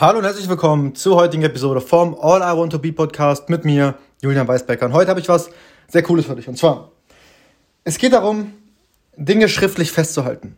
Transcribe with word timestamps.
Hallo 0.00 0.20
und 0.20 0.24
herzlich 0.24 0.48
willkommen 0.48 0.94
zur 0.94 1.16
heutigen 1.16 1.42
Episode 1.42 1.82
vom 1.82 2.16
All 2.18 2.40
I 2.40 2.58
Want 2.58 2.72
to 2.72 2.78
Be 2.78 2.92
Podcast 2.92 3.50
mit 3.50 3.66
mir, 3.66 3.94
Julian 4.22 4.48
Weisbecker. 4.48 4.86
Und 4.86 4.94
heute 4.94 5.10
habe 5.10 5.20
ich 5.20 5.28
was 5.28 5.50
sehr 5.86 6.02
Cooles 6.02 6.24
für 6.24 6.34
dich. 6.34 6.48
Und 6.48 6.56
zwar, 6.56 6.90
es 7.84 7.98
geht 7.98 8.14
darum, 8.14 8.54
Dinge 9.16 9.50
schriftlich 9.50 9.92
festzuhalten. 9.92 10.56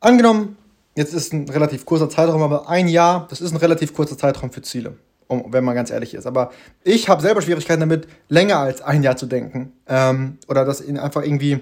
Angenommen, 0.00 0.58
jetzt 0.96 1.14
ist 1.14 1.32
ein 1.32 1.48
relativ 1.48 1.86
kurzer 1.86 2.10
Zeitraum, 2.10 2.42
aber 2.42 2.68
ein 2.68 2.88
Jahr, 2.88 3.28
das 3.30 3.40
ist 3.40 3.52
ein 3.52 3.58
relativ 3.58 3.94
kurzer 3.94 4.18
Zeitraum 4.18 4.50
für 4.50 4.62
Ziele, 4.62 4.96
um, 5.28 5.52
wenn 5.52 5.62
man 5.62 5.76
ganz 5.76 5.90
ehrlich 5.90 6.12
ist. 6.12 6.26
Aber 6.26 6.50
ich 6.82 7.08
habe 7.08 7.22
selber 7.22 7.42
Schwierigkeiten 7.42 7.80
damit, 7.80 8.08
länger 8.28 8.58
als 8.58 8.82
ein 8.82 9.04
Jahr 9.04 9.16
zu 9.16 9.26
denken 9.26 9.72
ähm, 9.86 10.38
oder 10.48 10.64
das 10.64 10.84
einfach 10.84 11.22
irgendwie 11.22 11.60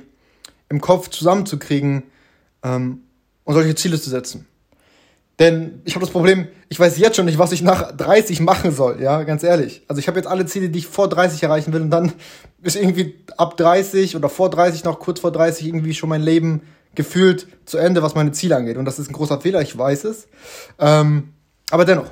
im 0.70 0.80
Kopf 0.80 1.10
zusammenzukriegen 1.10 2.04
ähm, 2.62 3.02
und 3.44 3.54
solche 3.54 3.74
Ziele 3.74 4.00
zu 4.00 4.08
setzen. 4.08 4.46
Denn 5.38 5.82
ich 5.84 5.94
habe 5.94 6.04
das 6.04 6.12
Problem, 6.12 6.48
ich 6.68 6.80
weiß 6.80 6.98
jetzt 6.98 7.16
schon 7.16 7.26
nicht, 7.26 7.38
was 7.38 7.52
ich 7.52 7.62
nach 7.62 7.96
30 7.96 8.40
machen 8.40 8.72
soll, 8.72 9.00
ja, 9.00 9.22
ganz 9.22 9.44
ehrlich. 9.44 9.82
Also 9.86 10.00
ich 10.00 10.08
habe 10.08 10.18
jetzt 10.18 10.26
alle 10.26 10.46
Ziele, 10.46 10.68
die 10.68 10.80
ich 10.80 10.86
vor 10.88 11.08
30 11.08 11.42
erreichen 11.42 11.72
will 11.72 11.82
und 11.82 11.90
dann 11.90 12.12
ist 12.62 12.76
irgendwie 12.76 13.14
ab 13.36 13.56
30 13.56 14.16
oder 14.16 14.28
vor 14.28 14.50
30 14.50 14.82
noch 14.84 14.98
kurz 14.98 15.20
vor 15.20 15.30
30 15.30 15.66
irgendwie 15.66 15.94
schon 15.94 16.08
mein 16.08 16.22
Leben 16.22 16.62
gefühlt 16.96 17.46
zu 17.66 17.78
Ende, 17.78 18.02
was 18.02 18.16
meine 18.16 18.32
Ziele 18.32 18.56
angeht. 18.56 18.76
Und 18.76 18.84
das 18.84 18.98
ist 18.98 19.08
ein 19.08 19.12
großer 19.12 19.40
Fehler, 19.40 19.62
ich 19.62 19.78
weiß 19.78 20.04
es. 20.04 20.26
Ähm, 20.80 21.34
aber 21.70 21.84
dennoch, 21.84 22.10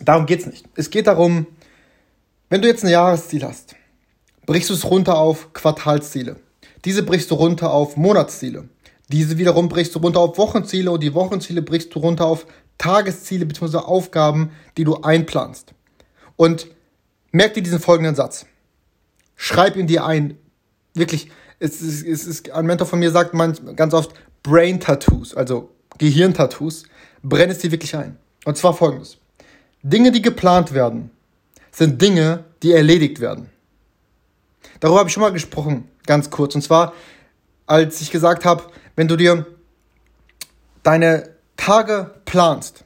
darum 0.00 0.26
geht's 0.26 0.44
nicht. 0.44 0.66
Es 0.74 0.90
geht 0.90 1.06
darum, 1.06 1.46
wenn 2.50 2.60
du 2.60 2.68
jetzt 2.68 2.84
ein 2.84 2.90
Jahresziel 2.90 3.44
hast, 3.44 3.74
brichst 4.44 4.68
du 4.68 4.74
es 4.74 4.84
runter 4.84 5.16
auf 5.16 5.54
Quartalsziele. 5.54 6.36
Diese 6.84 7.02
brichst 7.02 7.30
du 7.30 7.36
runter 7.36 7.70
auf 7.70 7.96
Monatsziele. 7.96 8.68
Diese 9.08 9.38
wiederum 9.38 9.68
brichst 9.68 9.94
du 9.94 10.00
runter 10.00 10.20
auf 10.20 10.38
Wochenziele 10.38 10.90
und 10.90 11.02
die 11.02 11.14
Wochenziele 11.14 11.62
brichst 11.62 11.94
du 11.94 12.00
runter 12.00 12.26
auf 12.26 12.46
Tagesziele 12.78 13.46
bzw. 13.46 13.78
Aufgaben, 13.78 14.50
die 14.76 14.84
du 14.84 14.96
einplanst. 14.96 15.72
Und 16.34 16.68
merk 17.30 17.54
dir 17.54 17.62
diesen 17.62 17.80
folgenden 17.80 18.14
Satz. 18.14 18.46
Schreib 19.36 19.76
ihn 19.76 19.86
dir 19.86 20.04
ein. 20.04 20.36
Wirklich, 20.94 21.30
es 21.58 21.80
ist, 21.82 22.06
es 22.06 22.26
ist, 22.26 22.50
ein 22.50 22.66
Mentor 22.66 22.86
von 22.86 22.98
mir 22.98 23.10
sagt 23.10 23.34
man 23.34 23.54
ganz 23.76 23.94
oft 23.94 24.12
Brain 24.42 24.80
Tattoos, 24.80 25.34
also 25.34 25.70
Gehirntattoos. 25.98 26.84
Brenn 27.22 27.50
es 27.50 27.58
dir 27.58 27.70
wirklich 27.70 27.96
ein. 27.96 28.16
Und 28.44 28.56
zwar 28.56 28.74
folgendes. 28.74 29.18
Dinge, 29.82 30.12
die 30.12 30.22
geplant 30.22 30.72
werden, 30.72 31.10
sind 31.70 32.00
Dinge, 32.00 32.44
die 32.62 32.72
erledigt 32.72 33.20
werden. 33.20 33.50
Darüber 34.80 34.98
habe 34.98 35.08
ich 35.08 35.12
schon 35.12 35.22
mal 35.22 35.32
gesprochen, 35.32 35.88
ganz 36.06 36.30
kurz. 36.30 36.54
Und 36.54 36.62
zwar, 36.62 36.92
als 37.66 38.00
ich 38.00 38.10
gesagt 38.10 38.44
habe, 38.44 38.64
wenn 38.96 39.08
du 39.08 39.16
dir 39.16 39.46
deine 40.82 41.30
Tage 41.56 42.14
planst, 42.24 42.84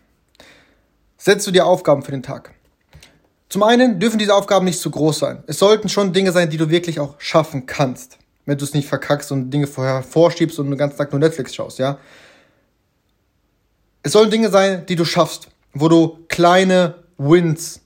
setzt 1.17 1.47
du 1.47 1.51
dir 1.51 1.67
Aufgaben 1.67 2.03
für 2.03 2.11
den 2.11 2.23
Tag. 2.23 2.53
Zum 3.49 3.63
einen 3.63 3.99
dürfen 3.99 4.19
diese 4.19 4.35
Aufgaben 4.35 4.65
nicht 4.65 4.81
zu 4.81 4.91
groß 4.91 5.19
sein. 5.19 5.43
Es 5.47 5.59
sollten 5.59 5.89
schon 5.89 6.13
Dinge 6.13 6.33
sein, 6.33 6.51
die 6.51 6.57
du 6.57 6.71
wirklich 6.71 7.01
auch 7.01 7.15
schaffen 7.19 7.67
kannst. 7.67 8.19
Wenn 8.47 8.59
du 8.59 8.65
es 8.65 8.75
nicht 8.75 8.89
verkackst 8.89 9.33
und 9.33 9.51
Dinge 9.51 9.67
vorher 9.67 10.03
vorschiebst 10.03 10.59
und 10.59 10.71
den 10.71 10.79
ganzen 10.79 10.99
Tag 10.99 11.13
nur 11.13 11.21
Netflix 11.21 11.55
schaust, 11.55 11.79
ja. 11.79 11.99
Es 14.03 14.13
sollen 14.13 14.31
Dinge 14.31 14.51
sein, 14.51 14.87
die 14.87 14.97
du 14.97 15.05
schaffst, 15.05 15.49
wo 15.73 15.89
du 15.89 16.25
kleine 16.29 17.03
Wins 17.19 17.81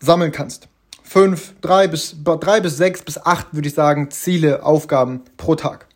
sammeln 0.00 0.32
kannst 0.32 0.69
fünf, 1.10 1.54
drei 1.60 1.88
bis, 1.88 2.14
drei 2.22 2.60
bis 2.60 2.76
sechs 2.76 3.02
bis 3.02 3.18
acht, 3.18 3.48
würde 3.52 3.66
ich 3.66 3.74
sagen, 3.74 4.12
Ziele, 4.12 4.62
Aufgaben 4.62 5.22
pro 5.36 5.56
Tag. 5.56 5.88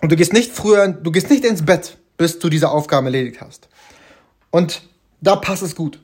Und 0.00 0.10
du 0.10 0.16
gehst 0.16 0.32
nicht 0.32 0.50
früher, 0.50 0.88
du 0.88 1.12
gehst 1.12 1.30
nicht 1.30 1.44
ins 1.44 1.64
Bett, 1.64 1.98
bis 2.16 2.40
du 2.40 2.48
diese 2.48 2.70
Aufgaben 2.70 3.06
erledigt 3.06 3.40
hast. 3.40 3.68
Und 4.50 4.82
da 5.20 5.36
passt 5.36 5.62
es 5.62 5.76
gut. 5.76 6.00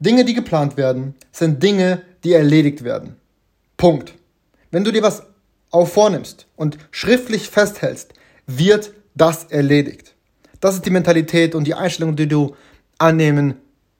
Dinge, 0.00 0.24
die 0.24 0.34
geplant 0.34 0.76
werden, 0.76 1.14
sind 1.30 1.62
Dinge, 1.62 2.02
die 2.24 2.32
erledigt 2.32 2.82
werden. 2.82 3.14
Punkt. 3.76 4.14
Wenn 4.72 4.82
du 4.82 4.90
dir 4.90 5.02
was 5.02 5.22
auch 5.70 5.86
vornimmst 5.86 6.48
und 6.56 6.76
schriftlich 6.90 7.48
festhältst, 7.48 8.14
wird 8.48 8.90
das 9.14 9.44
erledigt. 9.44 10.16
Das 10.58 10.74
ist 10.74 10.86
die 10.86 10.90
Mentalität 10.90 11.54
und 11.54 11.64
die 11.68 11.74
Einstellung, 11.74 12.16
die 12.16 12.26
du 12.26 12.56
annehmen 12.98 13.54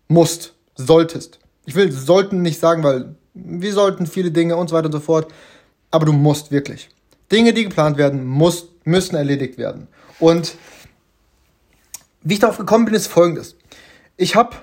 musst, 0.08 0.54
solltest. 0.74 1.38
Ich 1.66 1.74
will 1.74 1.90
sollten 1.92 2.42
nicht 2.42 2.60
sagen, 2.60 2.82
weil 2.82 3.14
wir 3.34 3.72
sollten 3.72 4.06
viele 4.06 4.30
Dinge 4.30 4.56
und 4.56 4.68
so 4.68 4.76
weiter 4.76 4.86
und 4.86 4.92
so 4.92 5.00
fort. 5.00 5.32
Aber 5.90 6.06
du 6.06 6.12
musst 6.12 6.50
wirklich. 6.50 6.88
Dinge, 7.30 7.52
die 7.52 7.64
geplant 7.64 7.96
werden, 7.96 8.24
muss, 8.24 8.68
müssen 8.84 9.16
erledigt 9.16 9.58
werden. 9.58 9.88
Und 10.18 10.56
wie 12.22 12.34
ich 12.34 12.40
darauf 12.40 12.58
gekommen 12.58 12.84
bin, 12.84 12.94
ist 12.94 13.06
folgendes. 13.06 13.56
Ich 14.16 14.36
habe 14.36 14.56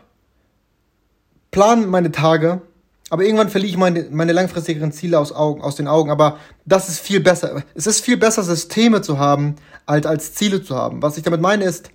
plan 1.51 1.90
meine 1.90 2.11
Tage, 2.11 2.61
aber 3.09 3.23
irgendwann 3.23 3.50
verliere 3.50 3.72
ich 3.72 3.78
meine, 3.78 4.07
meine 4.09 4.31
langfristigeren 4.31 4.91
Ziele 4.91 5.19
aus, 5.19 5.34
Augen, 5.34 5.61
aus 5.61 5.75
den 5.75 5.88
Augen. 5.88 6.11
Aber 6.11 6.38
das 6.66 6.88
ist 6.90 7.00
viel 7.00 7.19
besser. 7.19 7.63
Es 7.75 7.88
ist 7.88 8.03
viel 8.03 8.17
besser, 8.17 8.44
Systeme 8.44 9.01
zu 9.01 9.19
haben, 9.19 9.57
als 9.85 10.06
als 10.06 10.34
Ziele 10.34 10.63
zu 10.63 10.75
haben. 10.75 11.01
Was 11.01 11.17
ich 11.17 11.23
damit 11.23 11.41
meine, 11.41 11.66
ist, 11.66 11.90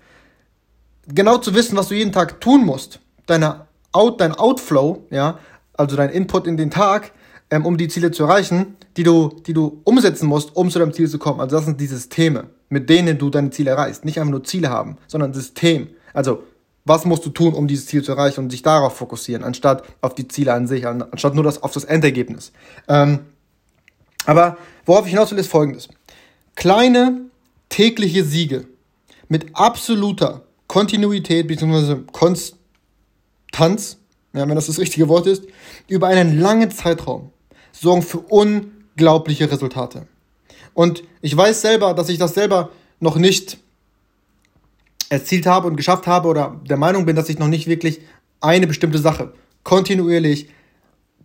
genau 1.08 1.38
zu 1.38 1.54
wissen, 1.54 1.76
was 1.76 1.88
du 1.88 1.94
jeden 1.94 2.12
Tag 2.12 2.40
tun 2.40 2.64
musst. 2.64 3.00
Deine 3.26 3.65
Out, 3.96 4.20
dein 4.20 4.32
Outflow, 4.32 5.06
ja, 5.10 5.38
also 5.74 5.96
dein 5.96 6.10
Input 6.10 6.46
in 6.46 6.56
den 6.56 6.70
Tag, 6.70 7.12
ähm, 7.50 7.64
um 7.64 7.76
die 7.76 7.88
Ziele 7.88 8.10
zu 8.10 8.24
erreichen, 8.24 8.76
die 8.96 9.02
du, 9.02 9.40
die 9.46 9.52
du 9.52 9.80
umsetzen 9.84 10.28
musst, 10.28 10.54
um 10.54 10.70
zu 10.70 10.78
deinem 10.78 10.92
Ziel 10.92 11.08
zu 11.08 11.18
kommen. 11.18 11.40
Also 11.40 11.56
das 11.56 11.64
sind 11.64 11.80
die 11.80 11.86
Systeme, 11.86 12.44
mit 12.68 12.90
denen 12.90 13.18
du 13.18 13.30
deine 13.30 13.50
Ziele 13.50 13.70
erreichst. 13.70 14.04
Nicht 14.04 14.18
einfach 14.18 14.30
nur 14.30 14.44
Ziele 14.44 14.70
haben, 14.70 14.96
sondern 15.06 15.32
System. 15.32 15.88
Also 16.12 16.42
was 16.84 17.04
musst 17.04 17.26
du 17.26 17.30
tun, 17.30 17.52
um 17.52 17.66
dieses 17.66 17.86
Ziel 17.86 18.02
zu 18.02 18.12
erreichen 18.12 18.40
und 18.40 18.50
sich 18.50 18.62
darauf 18.62 18.96
fokussieren, 18.96 19.42
anstatt 19.42 19.82
auf 20.00 20.14
die 20.14 20.28
Ziele 20.28 20.52
an 20.52 20.66
sich, 20.66 20.86
anstatt 20.86 21.34
nur 21.34 21.42
das, 21.42 21.62
auf 21.62 21.72
das 21.72 21.84
Endergebnis. 21.84 22.52
Ähm, 22.88 23.20
aber 24.24 24.56
worauf 24.84 25.04
ich 25.06 25.12
hinaus 25.12 25.30
will, 25.30 25.38
ist 25.38 25.50
folgendes. 25.50 25.88
Kleine 26.54 27.22
tägliche 27.68 28.24
Siege 28.24 28.66
mit 29.28 29.46
absoluter 29.54 30.42
Kontinuität 30.68 31.48
bzw. 31.48 31.96
Konst 32.12 32.56
Tanz, 33.56 33.96
ja, 34.34 34.46
wenn 34.46 34.54
das 34.54 34.66
das 34.66 34.78
richtige 34.78 35.08
Wort 35.08 35.26
ist, 35.26 35.44
über 35.88 36.08
einen 36.08 36.38
langen 36.38 36.70
Zeitraum 36.70 37.30
sorgen 37.72 38.02
für 38.02 38.18
unglaubliche 38.18 39.50
Resultate. 39.50 40.06
Und 40.74 41.02
ich 41.22 41.34
weiß 41.34 41.62
selber, 41.62 41.94
dass 41.94 42.10
ich 42.10 42.18
das 42.18 42.34
selber 42.34 42.68
noch 43.00 43.16
nicht 43.16 43.56
erzielt 45.08 45.46
habe 45.46 45.68
und 45.68 45.76
geschafft 45.76 46.06
habe 46.06 46.28
oder 46.28 46.60
der 46.68 46.76
Meinung 46.76 47.06
bin, 47.06 47.16
dass 47.16 47.30
ich 47.30 47.38
noch 47.38 47.48
nicht 47.48 47.66
wirklich 47.66 48.00
eine 48.42 48.66
bestimmte 48.66 48.98
Sache 48.98 49.32
kontinuierlich 49.62 50.50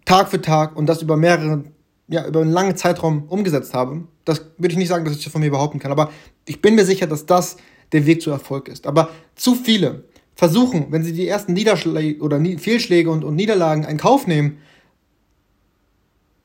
Tag 0.05 0.29
für 0.29 0.41
Tag 0.41 0.77
und 0.77 0.85
das 0.85 1.01
über 1.01 1.17
mehrere, 1.17 1.65
ja, 2.07 2.25
über 2.25 2.39
einen 2.39 2.51
langen 2.51 2.77
Zeitraum 2.77 3.25
umgesetzt 3.27 3.73
habe. 3.73 4.05
Das 4.23 4.45
würde 4.57 4.71
ich 4.71 4.77
nicht 4.77 4.87
sagen, 4.87 5.03
dass 5.03 5.17
ich 5.17 5.23
das 5.23 5.33
von 5.33 5.41
mir 5.41 5.51
behaupten 5.51 5.79
kann, 5.79 5.91
aber 5.91 6.11
ich 6.45 6.61
bin 6.61 6.75
mir 6.75 6.85
sicher, 6.85 7.07
dass 7.07 7.25
das 7.25 7.57
der 7.91 8.05
Weg 8.05 8.21
zu 8.21 8.31
Erfolg 8.31 8.69
ist. 8.69 8.87
Aber 8.87 9.09
zu 9.35 9.53
viele 9.53 10.05
versuchen, 10.41 10.87
wenn 10.89 11.03
sie 11.03 11.13
die 11.13 11.27
ersten 11.27 11.53
Niederschläge 11.53 12.19
oder 12.19 12.41
Fehlschläge 12.57 13.11
und, 13.11 13.23
und 13.23 13.35
Niederlagen 13.35 13.83
in 13.83 13.97
Kauf 13.97 14.25
nehmen, 14.25 14.57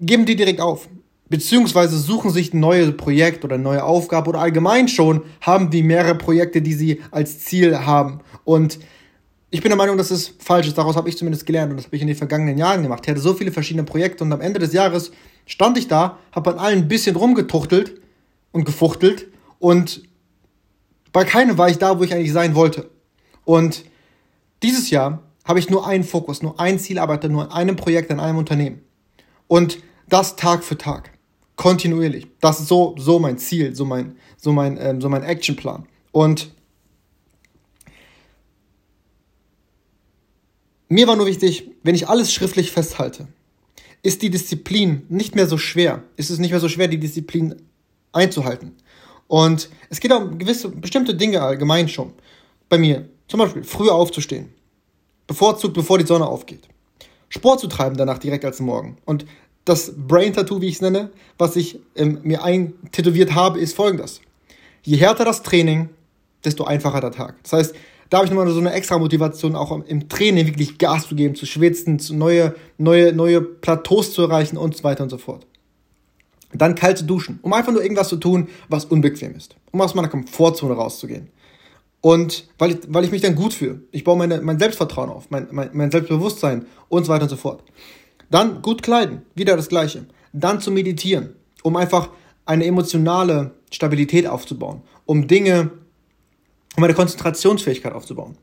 geben 0.01 0.27
die 0.27 0.37
direkt 0.37 0.61
auf. 0.61 0.87
Beziehungsweise 1.31 1.97
suchen 1.97 2.31
sich 2.31 2.53
ein 2.53 2.61
neues 2.61 2.95
Projekt 2.95 3.43
oder 3.43 3.55
eine 3.55 3.65
neue 3.65 3.83
Aufgabe 3.83 4.29
oder 4.29 4.41
allgemein 4.41 4.89
schon 4.89 5.23
haben 5.41 5.71
die 5.71 5.83
mehrere 5.83 6.15
Projekte, 6.15 6.61
die 6.61 6.75
sie 6.75 7.01
als 7.11 7.39
Ziel 7.39 7.87
haben. 7.87 8.21
Und 8.45 8.81
ich 9.49 9.63
bin 9.63 9.71
der 9.71 9.79
Meinung, 9.79 9.97
dass 9.97 10.11
es 10.11 10.35
falsch 10.41 10.67
ist. 10.67 10.77
Daraus 10.77 10.95
habe 10.95 11.09
ich 11.09 11.17
zumindest 11.17 11.47
gelernt 11.47 11.71
und 11.71 11.79
das 11.79 11.87
habe 11.87 11.97
ich 11.97 12.03
in 12.03 12.09
den 12.09 12.19
vergangenen 12.19 12.59
Jahren 12.59 12.83
gemacht. 12.83 13.01
Ich 13.03 13.09
hatte 13.09 13.23
so 13.23 13.33
viele 13.33 13.51
verschiedene 13.51 13.85
Projekte 13.85 14.25
und 14.25 14.31
am 14.31 14.43
Ende 14.43 14.59
des 14.61 14.75
Jahres 14.75 15.11
stand 15.47 15.79
ich 15.79 15.89
da, 15.89 16.19
habe 16.33 16.53
an 16.53 16.59
allen 16.59 16.79
ein 16.81 16.89
bisschen 16.89 17.17
rumgetuchtelt 17.17 17.99
und 18.53 18.67
gefuchtelt 18.67 19.29
und 19.59 20.03
bei 21.15 21.25
keinem 21.25 21.57
war 21.57 21.71
ich 21.71 21.79
da, 21.79 21.99
wo 21.99 22.03
ich 22.03 22.13
eigentlich 22.13 22.35
sein 22.35 22.55
wollte. 22.55 22.91
Und 23.47 23.85
dieses 24.63 24.91
Jahr 24.91 25.23
habe 25.45 25.61
ich 25.61 25.71
nur 25.71 25.87
einen 25.87 26.05
Fokus, 26.05 26.43
nur 26.43 26.59
ein 26.61 26.79
Ziel, 26.79 26.99
arbeite 26.99 27.29
nur 27.29 27.45
an 27.45 27.53
einem 27.53 27.77
Projekt, 27.77 28.11
an 28.11 28.21
einem 28.21 28.37
Unternehmen. 28.37 28.83
Und 29.47 29.79
das 30.09 30.37
Tag 30.37 30.65
für 30.65 30.77
Tag. 30.77 31.13
Kontinuierlich. 31.55 32.27
Das 32.41 32.61
ist 32.61 32.67
so, 32.67 32.95
so 32.99 33.19
mein 33.19 33.39
Ziel, 33.39 33.75
so 33.75 33.85
mein, 33.85 34.17
so 34.37 34.53
mein, 34.53 34.77
ähm, 34.79 35.01
so 35.01 35.09
mein 35.09 35.23
Actionplan. 35.23 35.87
Und 36.11 36.53
mir 40.89 41.07
war 41.07 41.17
nur 41.17 41.27
wichtig, 41.27 41.71
wenn 41.85 41.95
ich 41.95 42.09
alles 42.09 42.33
schriftlich 42.33 42.73
festhalte, 42.73 43.29
ist 44.03 44.23
die 44.23 44.31
Disziplin 44.31 45.07
nicht 45.09 45.37
mehr 45.37 45.47
so 45.47 45.57
schwer. 45.57 46.03
Ist 46.17 46.31
es 46.31 46.41
nicht 46.41 46.51
mehr 46.51 46.61
so 46.61 46.69
schwer, 46.69 46.89
die 46.89 46.99
Disziplin 46.99 47.55
einzuhalten. 48.13 48.75
Und 49.29 49.71
es 49.89 50.01
geht 50.01 50.13
um 50.13 50.37
gewisse, 50.37 50.69
bestimmte 50.69 51.15
Dinge 51.15 51.43
allgemein 51.43 51.89
schon. 51.89 52.13
Bei 52.69 52.77
mir. 52.77 53.09
Zum 53.29 53.41
Beispiel 53.41 53.65
früh 53.65 53.89
aufzustehen. 53.89 54.53
Bevorzugt, 55.27 55.75
bevor 55.75 55.99
die 55.99 56.07
Sonne 56.07 56.27
aufgeht. 56.27 56.69
Sport 57.29 57.61
zu 57.61 57.67
treiben 57.67 57.97
danach 57.97 58.19
direkt 58.19 58.45
als 58.45 58.61
Morgen. 58.61 58.97
Und 59.05 59.27
das 59.65 59.93
Brain 59.97 60.33
Tattoo, 60.33 60.61
wie 60.61 60.69
ich 60.69 60.77
es 60.77 60.81
nenne, 60.81 61.11
was 61.39 61.57
ich 61.57 61.81
ähm, 61.97 62.21
mir 62.23 62.45
eintätowiert 62.45 63.35
habe, 63.35 63.59
ist 63.59 63.75
folgendes. 63.75 64.21
Je 64.83 64.97
härter 64.97 65.25
das 65.25 65.43
Training, 65.43 65.89
desto 66.45 66.65
einfacher 66.65 67.01
der 67.01 67.11
Tag. 67.11 67.35
Das 67.43 67.53
heißt, 67.53 67.75
da 68.09 68.19
habe 68.19 68.27
ich 68.27 68.31
nochmal 68.33 68.49
so 68.53 68.61
eine 68.61 68.73
extra 68.73 68.99
Motivation, 68.99 69.57
auch 69.57 69.77
im 69.87 70.09
Training 70.09 70.47
wirklich 70.47 70.79
Gas 70.79 71.09
zu 71.09 71.17
geben, 71.17 71.35
zu 71.35 71.45
schwitzen, 71.45 71.99
zu 71.99 72.15
neue, 72.15 72.55
neue, 72.79 73.13
neue 73.13 73.41
Plateaus 73.41 74.13
zu 74.13 74.23
erreichen 74.23 74.57
und 74.57 74.77
so 74.77 74.85
weiter 74.85 75.03
und 75.03 75.11
so 75.11 75.19
fort. 75.19 75.45
Dann 76.53 76.77
kalt 76.77 76.99
zu 76.99 77.05
duschen, 77.05 77.41
um 77.43 77.53
einfach 77.53 77.73
nur 77.73 77.83
irgendwas 77.83 78.09
zu 78.09 78.17
tun, 78.17 78.49
was 78.69 78.85
unbequem 78.85 79.35
ist, 79.35 79.57
um 79.73 79.81
aus 79.81 79.97
meiner 79.97 80.09
Komfortzone 80.09 80.75
rauszugehen. 80.75 81.29
Und 82.07 82.47
weil 82.59 82.71
ich, 82.71 82.79
weil 82.87 83.03
ich 83.03 83.11
mich 83.11 83.23
dann 83.23 83.35
gut 83.35 83.53
fühle. 83.53 83.81
Ich 83.91 84.05
baue 84.05 84.17
meine, 84.17 84.41
mein 84.41 84.61
Selbstvertrauen 84.61 85.11
auf, 85.11 85.29
mein, 85.31 85.49
mein, 85.51 85.71
mein 85.73 85.91
Selbstbewusstsein 85.91 86.67
und 86.89 87.05
so 87.05 87.09
weiter 87.11 87.25
und 87.25 87.31
so 87.31 87.37
fort. 87.37 87.65
Dann 88.31 88.63
gut 88.63 88.81
kleiden, 88.81 89.23
wieder 89.35 89.57
das 89.57 89.69
Gleiche. 89.69 90.07
Dann 90.33 90.61
zu 90.61 90.71
meditieren, 90.71 91.35
um 91.65 91.75
einfach 91.75 92.11
eine 92.45 92.65
emotionale 92.65 93.57
Stabilität 93.73 94.29
aufzubauen, 94.29 94.83
um 95.05 95.27
Dinge 95.27 95.73
um 96.77 96.85
eine 96.85 96.95
Konzentrationsfähigkeit 96.95 97.93
aufzubauen. 97.93 98.39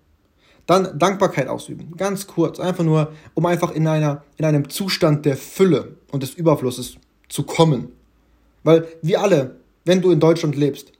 Dann 0.66 1.00
Dankbarkeit 1.00 1.48
ausüben. 1.48 1.94
Ganz 1.96 2.28
kurz, 2.28 2.60
einfach 2.60 2.84
nur, 2.84 3.14
um 3.34 3.46
einfach 3.46 3.72
in, 3.72 3.88
einer, 3.88 4.26
in 4.36 4.44
einem 4.44 4.68
Zustand 4.68 5.24
der 5.24 5.38
Fülle 5.38 5.96
und 6.12 6.22
des 6.22 6.34
Überflusses 6.34 6.98
zu 7.30 7.44
kommen. 7.44 7.94
Weil 8.66 8.90
wir 9.02 9.22
alle, 9.22 9.56
wenn 9.86 10.02
du 10.02 10.12
in 10.12 10.20
Deutschland 10.20 10.58
lebst 10.58 10.92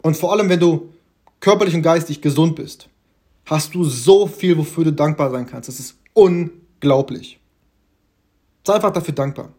und 0.00 0.16
vor 0.16 0.30
allem 0.30 0.48
wenn 0.48 0.60
du 0.60 0.93
körperlich 1.44 1.74
und 1.74 1.82
geistig 1.82 2.22
gesund 2.22 2.56
bist, 2.56 2.88
hast 3.44 3.74
du 3.74 3.84
so 3.84 4.26
viel, 4.26 4.56
wofür 4.56 4.84
du 4.84 4.92
dankbar 4.94 5.30
sein 5.30 5.46
kannst. 5.46 5.68
Das 5.68 5.78
ist 5.78 5.98
unglaublich. 6.14 7.38
Sei 8.66 8.72
einfach 8.72 8.92
dafür 8.92 9.12
dankbar. 9.12 9.52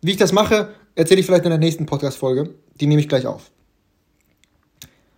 Wie 0.00 0.12
ich 0.12 0.16
das 0.16 0.32
mache, 0.32 0.68
erzähle 0.94 1.18
ich 1.18 1.26
vielleicht 1.26 1.44
in 1.44 1.50
der 1.50 1.58
nächsten 1.58 1.86
Podcast-Folge. 1.86 2.54
Die 2.80 2.86
nehme 2.86 3.00
ich 3.00 3.08
gleich 3.08 3.26
auf. 3.26 3.50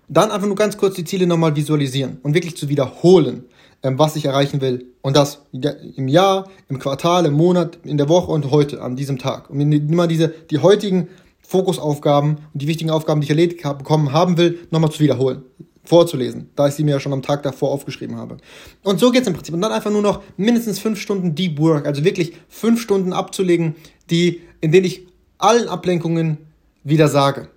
Dann 0.08 0.30
einfach 0.30 0.46
nur 0.46 0.56
ganz 0.56 0.78
kurz 0.78 0.94
die 0.94 1.04
Ziele 1.04 1.26
nochmal 1.26 1.54
visualisieren 1.54 2.18
und 2.22 2.32
wirklich 2.32 2.56
zu 2.56 2.70
wiederholen, 2.70 3.44
ähm, 3.82 3.98
was 3.98 4.16
ich 4.16 4.24
erreichen 4.24 4.62
will. 4.62 4.86
Und 5.02 5.18
das 5.18 5.42
im 5.52 6.08
Jahr, 6.08 6.48
im 6.70 6.78
Quartal, 6.78 7.26
im 7.26 7.34
Monat, 7.34 7.80
in 7.84 7.98
der 7.98 8.08
Woche 8.08 8.32
und 8.32 8.50
heute, 8.50 8.80
an 8.80 8.96
diesem 8.96 9.18
Tag. 9.18 9.50
Und 9.50 9.60
immer 9.60 10.06
diese, 10.06 10.28
die 10.50 10.60
heutigen 10.60 11.08
Fokusaufgaben 11.46 12.37
und 12.52 12.62
die 12.62 12.66
wichtigen 12.66 12.90
Aufgaben, 12.90 13.20
die 13.20 13.26
ich 13.26 13.31
erledigt 13.31 13.64
habe, 13.64 13.78
bekommen 13.78 14.12
haben 14.12 14.37
will, 14.37 14.58
nochmal 14.70 14.90
zu 14.90 15.00
wiederholen. 15.00 15.43
Vorzulesen, 15.84 16.50
da 16.56 16.66
ich 16.66 16.75
sie 16.75 16.82
mir 16.82 16.93
ja 16.93 17.00
schon 17.00 17.12
am 17.12 17.22
Tag 17.22 17.44
davor 17.44 17.70
aufgeschrieben 17.70 18.16
habe. 18.16 18.38
Und 18.82 18.98
so 18.98 19.12
geht's 19.12 19.28
im 19.28 19.34
Prinzip. 19.34 19.54
Und 19.54 19.60
dann 19.60 19.70
einfach 19.70 19.93
nur 19.93 20.02
noch 20.02 20.22
mindestens 20.37 20.81
fünf 20.81 21.00
Stunden 21.00 21.37
Deep 21.37 21.60
Work, 21.60 21.87
also 21.87 22.02
wirklich 22.02 22.32
fünf 22.48 22.81
Stunden 22.81 23.12
abzulegen, 23.12 23.76
die, 24.10 24.40
in 24.60 24.72
denen 24.72 24.84
ich 24.84 25.06
allen 25.38 25.69
Ablenkungen 25.69 26.38
wieder 26.82 27.06
sage 27.06 27.49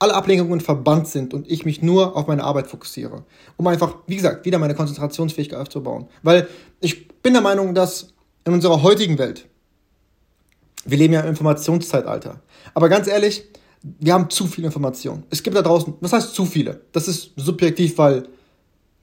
alle 0.00 0.14
Ablenkungen 0.14 0.60
verbannt 0.60 1.06
sind 1.06 1.34
und 1.34 1.48
ich 1.48 1.64
mich 1.64 1.82
nur 1.82 2.16
auf 2.16 2.26
meine 2.26 2.42
Arbeit 2.42 2.66
fokussiere. 2.66 3.22
Um 3.56 3.66
einfach, 3.66 3.96
wie 4.06 4.16
gesagt, 4.16 4.46
wieder 4.46 4.58
meine 4.58 4.74
Konzentrationsfähigkeit 4.74 5.60
aufzubauen. 5.60 6.08
Weil 6.22 6.48
ich 6.80 7.06
bin 7.18 7.34
der 7.34 7.42
Meinung, 7.42 7.74
dass 7.74 8.08
in 8.46 8.54
unserer 8.54 8.82
heutigen 8.82 9.18
Welt, 9.18 9.46
wir 10.84 10.98
leben 10.98 11.14
ja 11.14 11.20
im 11.20 11.28
Informationszeitalter. 11.28 12.40
Aber 12.74 12.88
ganz 12.88 13.06
ehrlich, 13.06 13.44
wir 13.82 14.12
haben 14.12 14.28
zu 14.30 14.46
viel 14.46 14.64
Information. 14.64 15.24
Es 15.30 15.42
gibt 15.42 15.56
da 15.56 15.62
draußen, 15.62 15.94
was 16.00 16.12
heißt 16.12 16.34
zu 16.34 16.44
viele? 16.44 16.80
Das 16.92 17.08
ist 17.08 17.32
subjektiv, 17.36 17.96
weil 17.98 18.28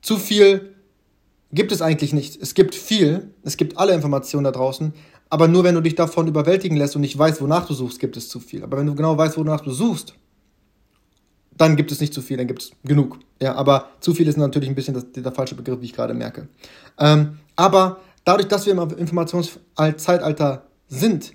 zu 0.01 0.17
viel 0.17 0.73
gibt 1.51 1.71
es 1.71 1.81
eigentlich 1.81 2.13
nicht. 2.13 2.41
Es 2.41 2.53
gibt 2.53 2.75
viel, 2.75 3.33
es 3.43 3.57
gibt 3.57 3.77
alle 3.77 3.93
Informationen 3.93 4.43
da 4.43 4.51
draußen, 4.51 4.93
aber 5.29 5.47
nur 5.47 5.63
wenn 5.63 5.75
du 5.75 5.81
dich 5.81 5.95
davon 5.95 6.27
überwältigen 6.27 6.77
lässt 6.77 6.95
und 6.95 7.01
nicht 7.01 7.17
weißt, 7.17 7.41
wonach 7.41 7.65
du 7.65 7.73
suchst, 7.73 7.99
gibt 7.99 8.17
es 8.17 8.29
zu 8.29 8.39
viel. 8.39 8.63
Aber 8.63 8.77
wenn 8.77 8.85
du 8.85 8.95
genau 8.95 9.17
weißt, 9.17 9.37
wonach 9.37 9.61
du 9.61 9.71
suchst, 9.71 10.13
dann 11.57 11.75
gibt 11.75 11.91
es 11.91 11.99
nicht 11.99 12.13
zu 12.13 12.21
viel, 12.21 12.37
dann 12.37 12.47
gibt 12.47 12.61
es 12.61 12.71
genug. 12.83 13.19
Ja, 13.41 13.55
aber 13.55 13.89
zu 13.99 14.13
viel 14.13 14.27
ist 14.27 14.37
natürlich 14.37 14.69
ein 14.69 14.75
bisschen 14.75 14.93
das, 14.93 15.11
der 15.11 15.31
falsche 15.31 15.55
Begriff, 15.55 15.81
wie 15.81 15.85
ich 15.85 15.93
gerade 15.93 16.13
merke. 16.13 16.47
Ähm, 16.99 17.39
aber 17.55 17.99
dadurch, 18.23 18.47
dass 18.47 18.65
wir 18.65 18.73
im 18.73 18.89
Informationszeitalter 18.91 20.67
sind, 20.87 21.33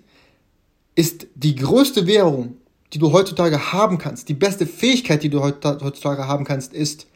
ist 0.94 1.26
die 1.34 1.54
größte 1.54 2.06
Währung, 2.06 2.56
die 2.92 2.98
du 2.98 3.12
heutzutage 3.12 3.72
haben 3.72 3.98
kannst, 3.98 4.28
die 4.28 4.34
beste 4.34 4.66
Fähigkeit, 4.66 5.22
die 5.22 5.30
du 5.30 5.42
heutzutage 5.42 6.26
haben 6.26 6.44
kannst, 6.44 6.74
ist 6.74 7.06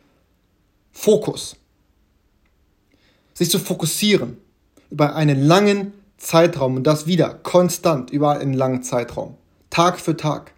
Fokus. 0.93 1.56
Sich 3.34 3.50
zu 3.50 3.58
fokussieren 3.58 4.38
über 4.90 5.14
einen 5.14 5.43
langen 5.43 5.93
Zeitraum 6.17 6.76
und 6.76 6.87
das 6.87 7.06
wieder 7.06 7.34
konstant 7.34 8.11
über 8.11 8.38
einen 8.38 8.55
langen 8.55 8.82
Zeitraum. 8.82 9.34
Tag 9.69 10.00
für 10.00 10.17
Tag. 10.17 10.55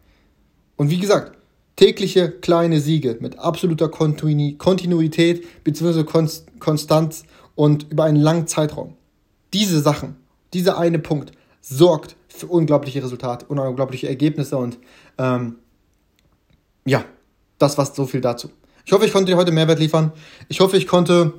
Und 0.76 0.90
wie 0.90 1.00
gesagt, 1.00 1.36
tägliche 1.74 2.30
kleine 2.30 2.80
Siege 2.80 3.18
mit 3.20 3.40
absoluter 3.40 3.88
Kontinuität 3.88 5.64
bzw. 5.64 6.04
Konstanz 6.60 7.24
und 7.56 7.90
über 7.90 8.04
einen 8.04 8.20
langen 8.20 8.46
Zeitraum. 8.46 8.94
Diese 9.52 9.80
Sachen, 9.80 10.14
dieser 10.52 10.78
eine 10.78 11.00
Punkt 11.00 11.32
sorgt 11.60 12.14
für 12.28 12.46
unglaubliche 12.46 13.02
Resultate 13.02 13.46
unglaubliche 13.46 14.08
Ergebnisse 14.08 14.56
und 14.56 14.78
ähm, 15.18 15.56
ja, 16.84 17.04
das 17.58 17.76
war 17.76 17.86
so 17.86 18.06
viel 18.06 18.20
dazu. 18.20 18.50
Ich 18.84 18.92
hoffe, 18.92 19.04
ich 19.04 19.12
konnte 19.12 19.30
dir 19.30 19.36
heute 19.36 19.52
Mehrwert 19.52 19.78
liefern. 19.78 20.12
Ich 20.48 20.60
hoffe, 20.60 20.78
ich 20.78 20.86
konnte 20.86 21.34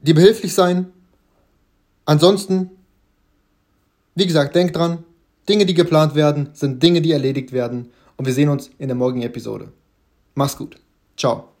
dir 0.00 0.14
behilflich 0.14 0.54
sein. 0.54 0.92
Ansonsten, 2.06 2.70
wie 4.14 4.26
gesagt, 4.26 4.54
denk 4.54 4.72
dran, 4.72 5.04
Dinge, 5.48 5.66
die 5.66 5.74
geplant 5.74 6.14
werden, 6.14 6.50
sind 6.54 6.82
Dinge, 6.82 7.02
die 7.02 7.12
erledigt 7.12 7.52
werden. 7.52 7.90
Und 8.16 8.26
wir 8.26 8.32
sehen 8.32 8.48
uns 8.48 8.70
in 8.78 8.88
der 8.88 8.96
morgigen 8.96 9.22
Episode. 9.22 9.72
Mach's 10.34 10.56
gut. 10.56 10.76
Ciao. 11.16 11.53